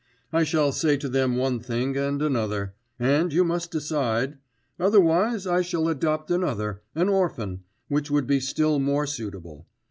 I 0.33 0.43
shall 0.43 0.71
say 0.71 0.97
to 0.97 1.07
them 1.07 1.37
one 1.37 1.59
thing 1.59 1.95
and 1.95 2.23
another... 2.23 2.73
and 2.97 3.31
you 3.31 3.43
must 3.45 3.69
decide 3.69 4.39
otherwise 4.79 5.45
I 5.45 5.61
shall 5.61 5.87
adopt 5.87 6.31
another 6.31 6.81
an 6.95 7.07
orphan 7.07 7.65
which 7.87 8.09
would 8.09 8.25
be 8.25 8.39
still 8.39 8.79
more 8.79 9.05
suitable. 9.05 9.67